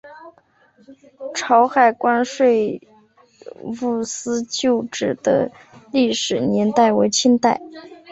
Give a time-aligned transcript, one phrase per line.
[1.35, 2.81] 潮海关税
[3.61, 5.51] 务司旧址的
[5.91, 7.61] 历史年代为清代。